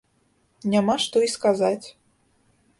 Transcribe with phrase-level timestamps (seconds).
[0.75, 1.87] Няма што і сказаць.